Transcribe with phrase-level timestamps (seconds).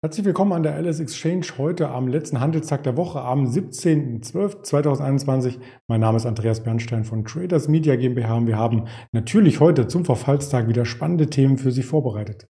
[0.00, 5.58] Herzlich willkommen an der Alice Exchange heute am letzten Handelstag der Woche am 17.12.2021.
[5.88, 10.04] Mein Name ist Andreas Bernstein von Traders Media GmbH und wir haben natürlich heute zum
[10.04, 12.46] Verfallstag wieder spannende Themen für Sie vorbereitet.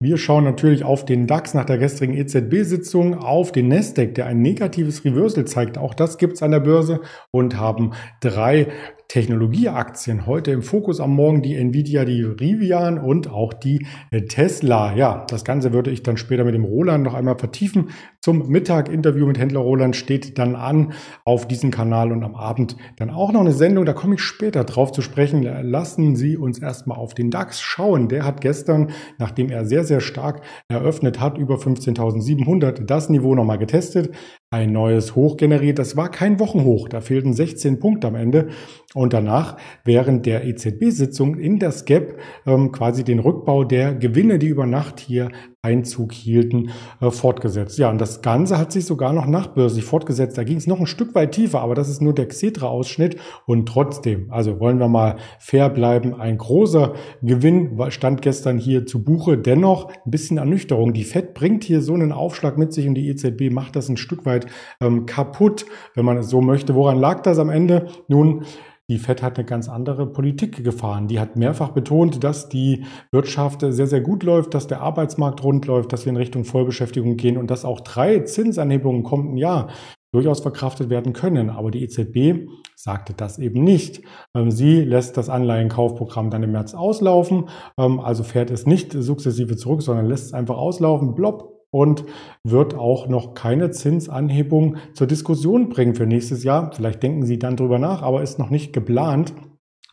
[0.00, 4.40] Wir schauen natürlich auf den DAX nach der gestrigen EZB-Sitzung, auf den Nasdaq, der ein
[4.40, 5.76] negatives Reversal zeigt.
[5.76, 7.00] Auch das gibt's an der Börse
[7.32, 8.68] und haben drei
[9.08, 14.94] Technologieaktien heute im Fokus am Morgen die Nvidia, die Rivian und auch die äh, Tesla.
[14.94, 17.88] Ja, das Ganze würde ich dann später mit dem Roland noch einmal vertiefen.
[18.20, 20.92] Zum Mittag Interview mit Händler Roland steht dann an
[21.24, 23.86] auf diesem Kanal und am Abend dann auch noch eine Sendung.
[23.86, 25.42] Da komme ich später drauf zu sprechen.
[25.42, 28.08] Lassen Sie uns erstmal auf den DAX schauen.
[28.08, 33.58] Der hat gestern, nachdem er sehr, sehr stark eröffnet hat, über 15.700 das Niveau nochmal
[33.58, 34.10] getestet
[34.50, 35.78] ein neues Hoch generiert.
[35.78, 38.48] Das war kein Wochenhoch, da fehlten 16 Punkte am Ende.
[38.94, 44.48] Und danach, während der EZB-Sitzung in das Gap, ähm, quasi den Rückbau der Gewinne, die
[44.48, 45.30] über Nacht hier
[45.62, 46.70] Einzug hielten,
[47.00, 47.78] äh, fortgesetzt.
[47.78, 50.38] Ja, und das Ganze hat sich sogar noch nachbörslich fortgesetzt.
[50.38, 53.16] Da ging es noch ein Stück weit tiefer, aber das ist nur der Xetra-Ausschnitt.
[53.44, 59.02] Und trotzdem, also wollen wir mal fair bleiben, ein großer Gewinn stand gestern hier zu
[59.02, 59.36] Buche.
[59.36, 60.92] Dennoch ein bisschen Ernüchterung.
[60.92, 63.96] Die FED bringt hier so einen Aufschlag mit sich und die EZB macht das ein
[63.96, 64.46] Stück weit
[64.80, 65.66] ähm, kaputt,
[65.96, 66.76] wenn man es so möchte.
[66.76, 67.88] Woran lag das am Ende?
[68.06, 68.44] Nun,
[68.90, 71.08] die FED hat eine ganz andere Politik gefahren.
[71.08, 75.66] Die hat mehrfach betont, dass die Wirtschaft sehr, sehr gut läuft, dass der Arbeitsmarkt rund
[75.66, 79.68] läuft, dass wir in Richtung Vollbeschäftigung gehen und dass auch drei Zinsanhebungen im kommenden Jahr
[80.10, 81.50] durchaus verkraftet werden können.
[81.50, 84.02] Aber die EZB sagte das eben nicht.
[84.34, 89.56] Ähm, sie lässt das Anleihenkaufprogramm dann im März auslaufen, ähm, also fährt es nicht sukzessive
[89.56, 92.04] zurück, sondern lässt es einfach auslaufen, blopp, und
[92.44, 96.72] wird auch noch keine Zinsanhebung zur Diskussion bringen für nächstes Jahr.
[96.72, 99.34] Vielleicht denken Sie dann drüber nach, aber ist noch nicht geplant.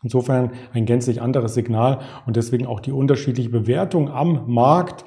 [0.03, 5.03] Insofern ein gänzlich anderes Signal und deswegen auch die unterschiedliche Bewertung am Markt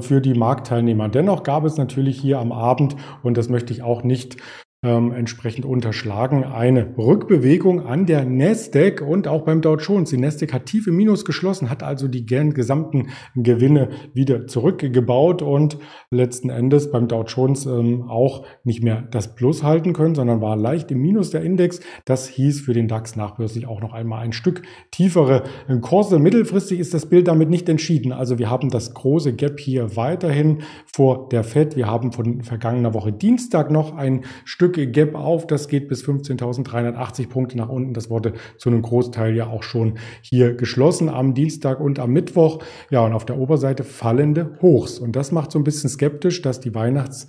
[0.00, 1.08] für die Marktteilnehmer.
[1.08, 4.36] Dennoch gab es natürlich hier am Abend, und das möchte ich auch nicht
[4.82, 6.42] ähm, entsprechend unterschlagen.
[6.42, 10.08] Eine Rückbewegung an der Nasdaq und auch beim Dow Jones.
[10.08, 15.76] Die Nasdaq hat tief Minus geschlossen, hat also die gesamten Gewinne wieder zurückgebaut und
[16.10, 20.56] letzten Endes beim Dow Jones ähm, auch nicht mehr das Plus halten können, sondern war
[20.56, 21.80] leicht im Minus der Index.
[22.06, 25.42] Das hieß für den DAX nachbörslich auch noch einmal ein Stück tiefere
[25.82, 26.18] Kurse.
[26.18, 28.12] Mittelfristig ist das Bild damit nicht entschieden.
[28.12, 31.76] Also wir haben das große Gap hier weiterhin vor der Fed.
[31.76, 35.46] Wir haben von vergangener Woche Dienstag noch ein Stück Stück Gap auf.
[35.46, 37.94] Das geht bis 15.380 Punkte nach unten.
[37.94, 42.62] Das wurde zu einem Großteil ja auch schon hier geschlossen am Dienstag und am Mittwoch.
[42.90, 44.98] Ja, und auf der Oberseite fallende Hochs.
[44.98, 47.26] Und das macht so ein bisschen skeptisch, dass die Weihnachts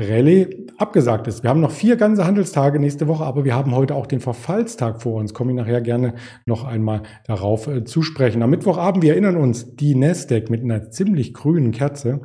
[0.00, 1.42] Rallye abgesagt ist.
[1.42, 5.00] Wir haben noch vier ganze Handelstage nächste Woche, aber wir haben heute auch den Verfallstag
[5.00, 5.32] vor uns.
[5.32, 6.14] Komme ich nachher gerne
[6.44, 8.42] noch einmal darauf äh, zu sprechen.
[8.42, 12.20] Am Mittwochabend, wir erinnern uns, die Nasdaq mit einer ziemlich grünen Kerze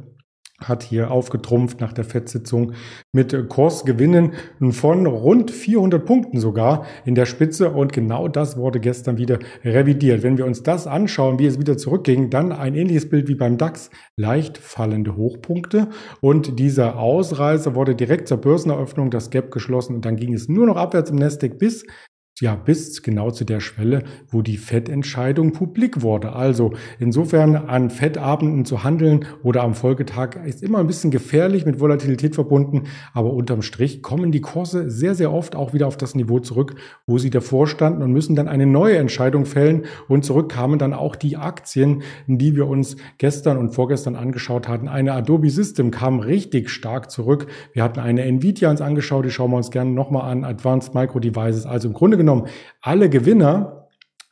[0.59, 2.73] hat hier aufgetrumpft nach der FED-Sitzung
[3.13, 4.33] mit Kursgewinnen
[4.71, 7.69] von rund 400 Punkten sogar in der Spitze.
[7.69, 10.23] Und genau das wurde gestern wieder revidiert.
[10.23, 13.57] Wenn wir uns das anschauen, wie es wieder zurückging, dann ein ähnliches Bild wie beim
[13.57, 15.89] DAX, leicht fallende Hochpunkte.
[16.21, 19.95] Und dieser Ausreißer wurde direkt zur Börseneröffnung das Gap geschlossen.
[19.95, 21.85] Und dann ging es nur noch abwärts im Nasdaq bis
[22.39, 26.33] ja, bis genau zu der Schwelle, wo die FED-Entscheidung publik wurde.
[26.33, 31.79] Also insofern an FED-Abenden zu handeln oder am Folgetag ist immer ein bisschen gefährlich, mit
[31.79, 32.83] Volatilität verbunden,
[33.13, 36.75] aber unterm Strich kommen die Kurse sehr, sehr oft auch wieder auf das Niveau zurück,
[37.07, 40.93] wo sie davor standen und müssen dann eine neue Entscheidung fällen und zurück kamen dann
[40.93, 44.87] auch die Aktien, die wir uns gestern und vorgestern angeschaut hatten.
[44.87, 47.47] Eine Adobe System kam richtig stark zurück.
[47.73, 51.19] Wir hatten eine Nvidia uns angeschaut, die schauen wir uns gerne nochmal an, Advanced Micro
[51.19, 51.65] Devices.
[51.65, 52.49] Also im Grunde genommen genommen
[52.81, 53.76] alle Gewinner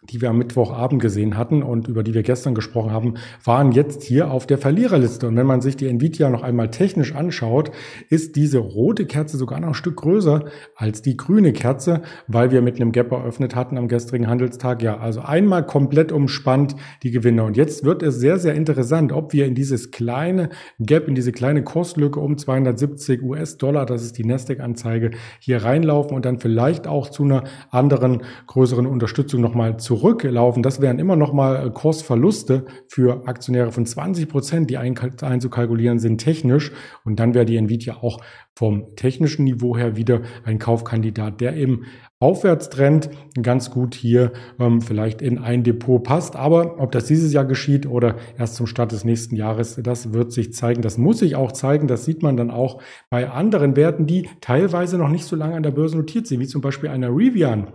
[0.10, 4.04] die wir am Mittwochabend gesehen hatten und über die wir gestern gesprochen haben, waren jetzt
[4.04, 5.28] hier auf der Verliererliste.
[5.28, 7.72] Und wenn man sich die Nvidia noch einmal technisch anschaut,
[8.10, 12.62] ist diese rote Kerze sogar noch ein Stück größer als die grüne Kerze, weil wir
[12.62, 14.82] mit einem Gap eröffnet hatten am gestrigen Handelstag.
[14.82, 17.44] Ja, also einmal komplett umspannt die Gewinne.
[17.44, 20.50] Und jetzt wird es sehr, sehr interessant, ob wir in dieses kleine
[20.80, 26.26] Gap, in diese kleine Kurslücke um 270 US-Dollar, das ist die Nasdaq-Anzeige, hier reinlaufen und
[26.26, 31.32] dann vielleicht auch zu einer anderen größeren Unterstützung nochmal zu zurücklaufen, das wären immer noch
[31.32, 36.72] mal Kursverluste für Aktionäre von 20 Prozent, die einzukalkulieren sind technisch.
[37.06, 38.20] Und dann wäre die Nvidia auch
[38.56, 41.86] vom technischen Niveau her wieder ein Kaufkandidat, der im
[42.20, 43.10] Aufwärtstrend
[43.42, 46.36] ganz gut hier ähm, vielleicht in ein Depot passt.
[46.36, 50.32] Aber ob das dieses Jahr geschieht oder erst zum Start des nächsten Jahres, das wird
[50.32, 50.82] sich zeigen.
[50.82, 51.88] Das muss sich auch zeigen.
[51.88, 55.64] Das sieht man dann auch bei anderen Werten, die teilweise noch nicht so lange an
[55.64, 57.68] der Börse notiert sind, wie zum Beispiel einer Rivian.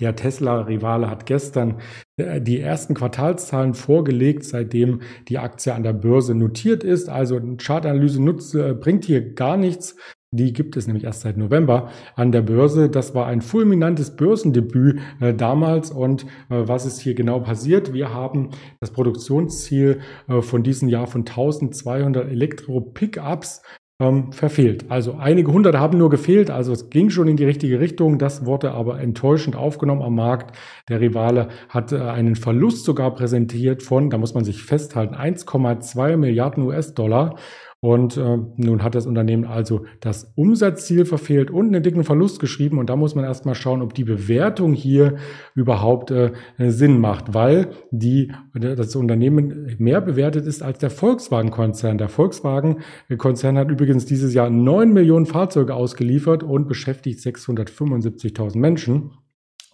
[0.00, 1.76] Der Tesla-Rivale hat gestern
[2.16, 7.08] äh, die ersten Quartalszahlen vorgelegt, seitdem die Aktie an der Börse notiert ist.
[7.08, 9.96] Also Chartanalyse nutzt, äh, bringt hier gar nichts.
[10.32, 12.88] Die gibt es nämlich erst seit November an der Börse.
[12.88, 15.90] Das war ein fulminantes Börsendebüt äh, damals.
[15.90, 17.92] Und äh, was ist hier genau passiert?
[17.92, 23.62] Wir haben das Produktionsziel äh, von diesem Jahr von 1200 Elektro-Pickups
[24.00, 24.86] ähm, verfehlt.
[24.88, 28.18] Also einige hundert haben nur gefehlt, also es ging schon in die richtige Richtung.
[28.18, 30.56] Das wurde aber enttäuschend aufgenommen am Markt.
[30.88, 36.16] Der Rivale hat äh, einen Verlust sogar präsentiert von, da muss man sich festhalten, 1,2
[36.16, 37.36] Milliarden US-Dollar.
[37.82, 42.78] Und äh, nun hat das Unternehmen also das Umsatzziel verfehlt und einen dicken Verlust geschrieben.
[42.78, 45.16] Und da muss man erstmal schauen, ob die Bewertung hier
[45.54, 51.96] überhaupt äh, Sinn macht, weil die, das Unternehmen mehr bewertet ist als der Volkswagen-Konzern.
[51.96, 59.12] Der Volkswagen-Konzern hat übrigens dieses Jahr neun Millionen Fahrzeuge ausgeliefert und beschäftigt 675.000 Menschen.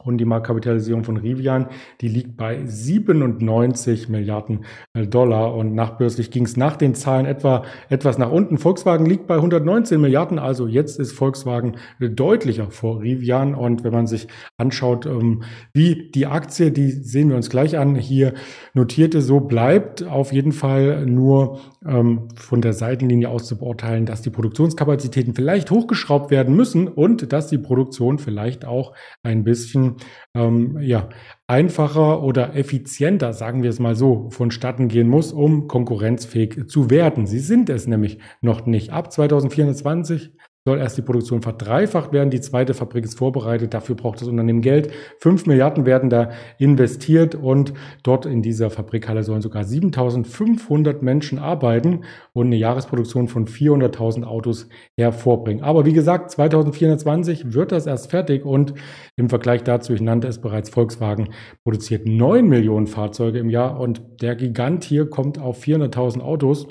[0.05, 1.67] Und die Marktkapitalisierung von Rivian,
[2.01, 5.55] die liegt bei 97 Milliarden äh, Dollar.
[5.55, 8.59] Und nachbörslich ging es nach den Zahlen etwa etwas nach unten.
[8.59, 10.39] Volkswagen liegt bei 119 Milliarden.
[10.39, 13.55] Also jetzt ist Volkswagen äh, deutlicher vor Rivian.
[13.55, 14.29] Und wenn man sich
[14.59, 18.35] anschaut, ähm, wie die Aktie, die sehen wir uns gleich an, hier
[18.75, 24.23] notierte, so bleibt auf jeden Fall nur ähm, von der Seitenlinie aus zu beurteilen, dass
[24.23, 29.86] die Produktionskapazitäten vielleicht hochgeschraubt werden müssen und dass die Produktion vielleicht auch ein bisschen
[30.35, 31.09] ähm, ja,
[31.47, 37.27] einfacher oder effizienter, sagen wir es mal so, vonstatten gehen muss, um konkurrenzfähig zu werden.
[37.27, 38.91] Sie sind es nämlich noch nicht.
[38.91, 40.33] Ab 2024
[40.67, 42.31] soll erst die Produktion verdreifacht werden.
[42.31, 43.73] Die zweite Fabrik ist vorbereitet.
[43.73, 44.91] Dafür braucht das Unternehmen Geld.
[45.21, 47.73] Fünf Milliarden werden da investiert und
[48.03, 52.01] dort in dieser Fabrikhalle sollen sogar 7500 Menschen arbeiten
[52.33, 54.69] und eine Jahresproduktion von 400.000 Autos
[54.99, 55.63] hervorbringen.
[55.63, 58.75] Aber wie gesagt, 2024 wird das erst fertig und
[59.15, 61.29] im Vergleich dazu, ich nannte es bereits, Volkswagen
[61.63, 66.67] produziert 9 Millionen Fahrzeuge im Jahr und der Gigant hier kommt auf 400.000 Autos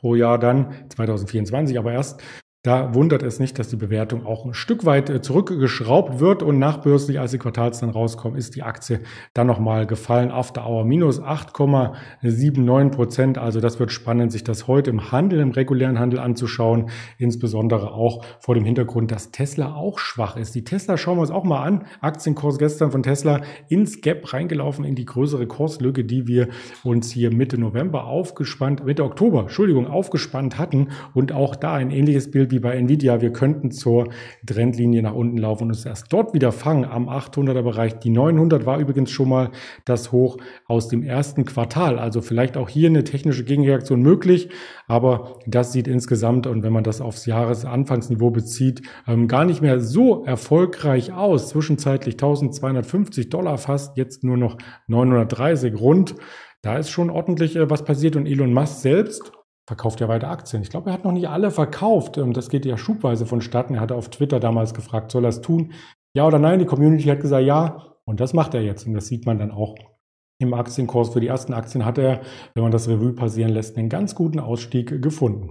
[0.00, 2.22] pro Jahr dann 2024, aber erst
[2.64, 6.58] da wundert es nicht, dass die Bewertung auch ein Stück weit äh, zurückgeschraubt wird und
[6.58, 9.00] nachbörslich, als die Quartals dann rauskommen, ist die Aktie
[9.32, 10.32] dann nochmal gefallen.
[10.32, 13.38] After Hour minus 8,79 Prozent.
[13.38, 16.90] Also das wird spannend, sich das heute im Handel, im regulären Handel anzuschauen.
[17.16, 20.56] Insbesondere auch vor dem Hintergrund, dass Tesla auch schwach ist.
[20.56, 21.84] Die Tesla schauen wir uns auch mal an.
[22.00, 26.48] Aktienkurs gestern von Tesla ins Gap reingelaufen in die größere Kurslücke, die wir
[26.82, 30.88] uns hier Mitte November aufgespannt, Mitte Oktober, Entschuldigung, aufgespannt hatten.
[31.14, 34.08] Und auch da ein ähnliches Bild wie bei Nvidia, wir könnten zur
[34.46, 37.98] Trendlinie nach unten laufen und uns erst dort wieder fangen am 800er Bereich.
[37.98, 39.50] Die 900 war übrigens schon mal
[39.84, 41.98] das Hoch aus dem ersten Quartal.
[41.98, 44.50] Also vielleicht auch hier eine technische Gegenreaktion möglich,
[44.86, 49.80] aber das sieht insgesamt und wenn man das aufs Jahresanfangsniveau bezieht, ähm, gar nicht mehr
[49.80, 51.48] so erfolgreich aus.
[51.50, 54.56] Zwischenzeitlich 1250 Dollar fast, jetzt nur noch
[54.88, 56.14] 930 rund.
[56.62, 59.32] Da ist schon ordentlich äh, was passiert und Elon Musk selbst
[59.68, 60.62] verkauft ja weiter Aktien.
[60.62, 62.16] Ich glaube, er hat noch nicht alle verkauft.
[62.16, 63.74] Ähm, das geht ja schubweise vonstatten.
[63.74, 65.72] Er hatte auf Twitter damals gefragt, soll er es tun?
[66.14, 66.58] Ja oder nein?
[66.58, 67.94] Die Community hat gesagt, ja.
[68.06, 68.86] Und das macht er jetzt.
[68.86, 69.76] Und das sieht man dann auch
[70.38, 71.10] im Aktienkurs.
[71.10, 72.22] Für die ersten Aktien hat er,
[72.54, 75.50] wenn man das Revue passieren lässt, einen ganz guten Ausstieg gefunden.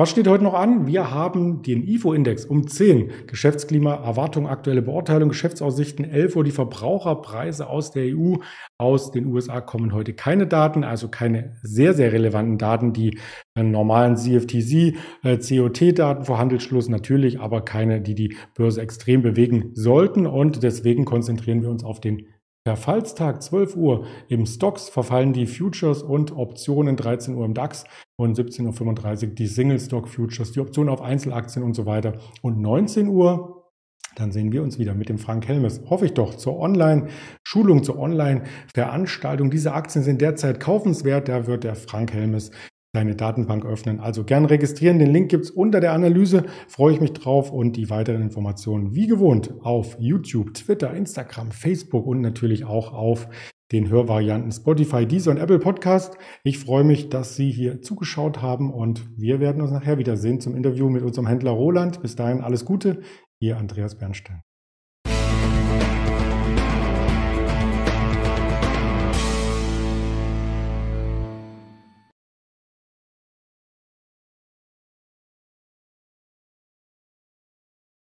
[0.00, 0.86] Was steht heute noch an?
[0.86, 3.26] Wir haben den IFO-Index um 10.
[3.26, 6.44] Geschäftsklima, Erwartung, aktuelle Beurteilung, Geschäftsaussichten 11 Uhr.
[6.44, 8.36] Die Verbraucherpreise aus der EU,
[8.78, 12.94] aus den USA kommen heute keine Daten, also keine sehr, sehr relevanten Daten.
[12.94, 13.18] Die
[13.54, 19.72] äh, normalen CFTC, äh, COT-Daten vor Handelsschluss natürlich, aber keine, die die Börse extrem bewegen
[19.74, 20.26] sollten.
[20.26, 22.26] Und deswegen konzentrieren wir uns auf den
[22.66, 27.84] Verfallstag 12 Uhr im Stocks verfallen die Futures und Optionen 13 Uhr im DAX
[28.20, 32.18] und 17.35 Uhr die Single Stock Futures, die Optionen auf Einzelaktien und so weiter.
[32.42, 33.72] Und 19 Uhr,
[34.14, 37.98] dann sehen wir uns wieder mit dem Frank Helmes, hoffe ich doch, zur Online-Schulung, zur
[37.98, 39.50] Online-Veranstaltung.
[39.50, 41.28] Diese Aktien sind derzeit kaufenswert.
[41.28, 42.50] Da wird der Frank Helmes
[42.92, 44.00] deine Datenbank öffnen.
[44.00, 44.98] Also gern registrieren.
[44.98, 46.44] Den Link gibt's unter der Analyse.
[46.68, 52.06] Freue ich mich drauf und die weiteren Informationen wie gewohnt auf YouTube, Twitter, Instagram, Facebook
[52.06, 53.28] und natürlich auch auf
[53.72, 56.16] den Hörvarianten Spotify, Deezer und Apple Podcast.
[56.42, 60.56] Ich freue mich, dass Sie hier zugeschaut haben und wir werden uns nachher wiedersehen zum
[60.56, 62.02] Interview mit unserem Händler Roland.
[62.02, 63.02] Bis dahin alles Gute.
[63.38, 64.42] Ihr Andreas Bernstein.